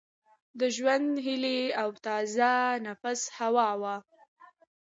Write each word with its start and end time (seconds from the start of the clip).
د 0.59 0.61
ژوند 0.75 1.07
هیلي 1.25 1.59
او 1.81 1.89
تازه 2.05 2.49
نفس 2.85 3.21
هوا 3.37 3.69
وه 3.81 3.95